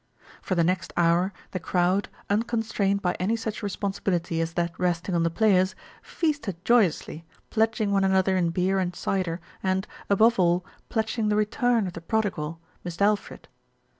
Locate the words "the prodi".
11.93-12.33